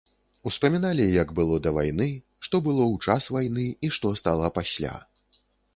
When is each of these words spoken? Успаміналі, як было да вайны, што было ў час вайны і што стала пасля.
Успаміналі, 0.51 1.03
як 1.23 1.33
было 1.39 1.59
да 1.67 1.73
вайны, 1.79 2.09
што 2.49 2.63
было 2.69 2.83
ў 2.93 2.95
час 3.05 3.31
вайны 3.37 3.69
і 3.69 3.87
што 3.99 4.15
стала 4.23 4.53
пасля. 4.59 5.01